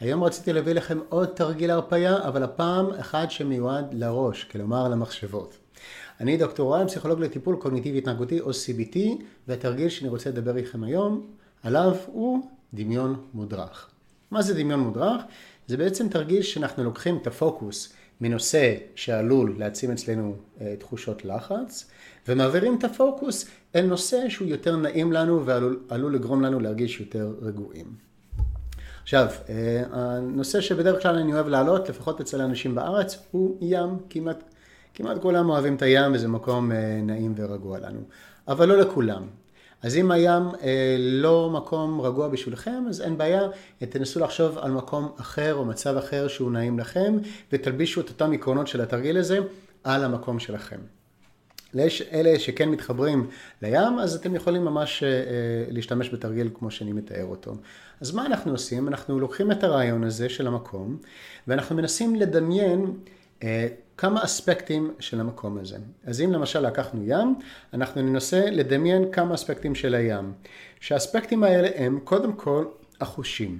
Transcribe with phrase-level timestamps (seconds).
[0.00, 5.56] היום רציתי להביא לכם עוד תרגיל הרפאיה, אבל הפעם אחד שמיועד לראש, כלומר למחשבות.
[6.20, 8.98] אני דוקטור רן, פסיכולוג לטיפול קוגניטיבי התנהגותי או CBT,
[9.48, 11.26] והתרגיל שאני רוצה לדבר איתכם היום
[11.62, 13.88] עליו הוא דמיון מודרך.
[14.30, 15.22] מה זה דמיון מודרך?
[15.66, 20.36] זה בעצם תרגיל שאנחנו לוקחים את הפוקוס מנושא שעלול להעצים אצלנו
[20.78, 21.90] תחושות לחץ,
[22.28, 28.13] ומעבירים את הפוקוס אל נושא שהוא יותר נעים לנו ועלול לגרום לנו להרגיש יותר רגועים.
[29.04, 29.26] עכשיו,
[29.90, 33.98] הנושא שבדרך כלל אני אוהב להעלות, לפחות אצל האנשים בארץ, הוא ים.
[34.10, 34.44] כמעט,
[34.94, 36.72] כמעט כולם אוהבים את הים וזה מקום
[37.02, 38.00] נעים ורגוע לנו.
[38.48, 39.22] אבל לא לכולם.
[39.82, 40.42] אז אם הים
[40.98, 43.42] לא מקום רגוע בשבילכם, אז אין בעיה,
[43.78, 47.18] תנסו לחשוב על מקום אחר או מצב אחר שהוא נעים לכם,
[47.52, 49.38] ותלבישו את אותם עקרונות של התרגיל הזה
[49.84, 50.78] על המקום שלכם.
[51.74, 53.26] לאלה שכן מתחברים
[53.62, 55.02] לים, אז אתם יכולים ממש
[55.70, 57.54] להשתמש בתרגיל כמו שאני מתאר אותו.
[58.00, 58.88] אז מה אנחנו עושים?
[58.88, 60.98] אנחנו לוקחים את הרעיון הזה של המקום,
[61.48, 62.98] ואנחנו מנסים לדמיין
[63.96, 65.76] כמה אספקטים של המקום הזה.
[66.04, 67.34] אז אם למשל לקחנו ים,
[67.74, 70.32] אנחנו ננסה לדמיין כמה אספקטים של הים.
[70.80, 72.64] שהאספקטים האלה הם קודם כל
[73.00, 73.58] החושים.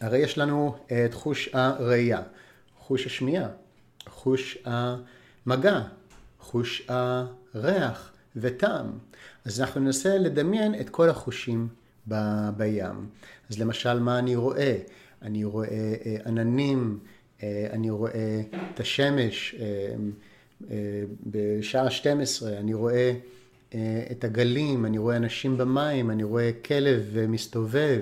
[0.00, 2.22] הרי יש לנו את חוש הראייה,
[2.78, 3.48] חוש השמיעה,
[4.06, 5.82] חוש המגע,
[6.40, 8.86] חוש הריח וטעם.
[9.44, 11.68] אז אנחנו ננסה לדמיין את כל החושים
[12.56, 13.06] בים.
[13.50, 14.76] אז למשל, מה אני רואה?
[15.22, 15.94] אני רואה
[16.26, 16.98] עננים,
[17.42, 18.42] אני רואה
[18.74, 19.54] את השמש
[21.26, 23.12] בשעה 12, אני רואה
[24.10, 28.00] את הגלים, אני רואה אנשים במים, אני רואה כלב מסתובב,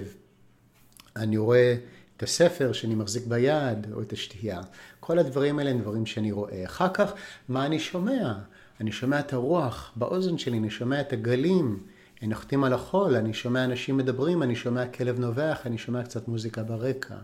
[1.17, 1.77] אני רואה
[2.17, 4.61] את הספר שאני מחזיק ביד או את השתייה.
[5.01, 6.65] כל הדברים האלה הם דברים שאני רואה.
[6.65, 7.13] אחר כך,
[7.49, 8.35] מה אני שומע?
[8.81, 11.83] אני שומע את הרוח באוזן שלי, אני שומע את הגלים
[12.23, 16.63] נוחתים על החול, אני שומע אנשים מדברים, אני שומע כלב נובח, אני שומע קצת מוזיקה
[16.63, 17.15] ברקע.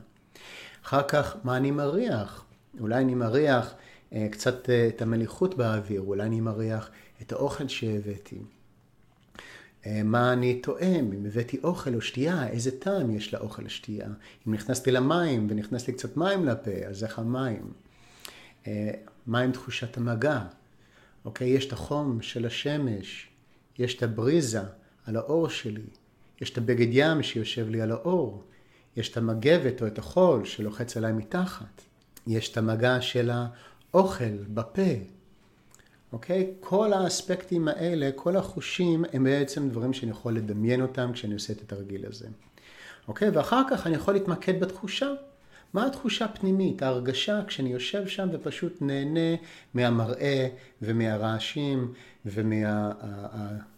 [0.84, 2.44] אחר כך, מה אני מריח?
[2.80, 3.74] אולי אני מריח
[4.30, 6.90] קצת את המליחות באוויר, אולי אני מריח
[7.22, 8.38] את האוכל שהבאתי.
[9.86, 11.12] מה אני טועם?
[11.12, 14.06] אם הבאתי אוכל או שתייה, איזה טעם יש לאוכל או שתייה?
[14.48, 17.72] אם נכנסתי למים ונכנס לי קצת מים לפה, אז איך המים?
[19.26, 20.40] מה עם תחושת המגע?
[21.24, 23.28] אוקיי, יש את החום של השמש,
[23.78, 24.62] יש את הבריזה
[25.06, 25.86] על האור שלי,
[26.40, 28.44] יש את הבגד ים שיושב לי על האור,
[28.96, 31.82] יש את המגבת או את החול שלוחץ עליי מתחת,
[32.26, 33.30] יש את המגע של
[33.92, 34.92] האוכל בפה.
[36.12, 36.50] אוקיי?
[36.60, 41.60] כל האספקטים האלה, כל החושים, הם בעצם דברים שאני יכול לדמיין אותם כשאני עושה את
[41.60, 42.28] התרגיל הזה.
[43.08, 43.30] אוקיי?
[43.30, 45.12] ואחר כך אני יכול להתמקד בתחושה.
[45.74, 49.36] מה התחושה הפנימית, ההרגשה כשאני יושב שם ופשוט נהנה
[49.74, 50.48] מהמראה
[50.82, 51.92] ומהרעשים
[52.26, 53.72] ומהמגע,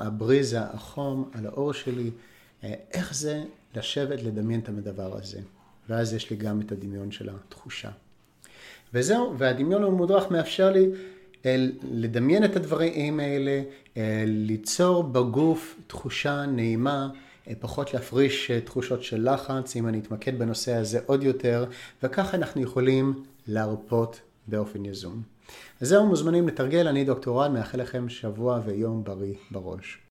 [0.00, 2.10] הבריזה, החום על האור שלי.
[2.62, 3.44] איך זה
[3.76, 5.40] לשבת, לדמיין את הדבר הזה.
[5.88, 7.90] ואז יש לי גם את הדמיון של התחושה.
[8.96, 10.86] וזהו, והדמיון המודרך מאפשר לי
[11.90, 13.62] לדמיין את הדברים האלה,
[14.26, 17.08] ליצור בגוף תחושה נעימה,
[17.60, 21.64] פחות להפריש תחושות של לחץ, אם אני אתמקד בנושא הזה עוד יותר,
[22.02, 25.22] וככה אנחנו יכולים להרפות באופן יזום.
[25.80, 29.98] אז זהו, מוזמנים לתרגל, אני דוקטור רן, מאחל לכם שבוע ויום בריא בראש.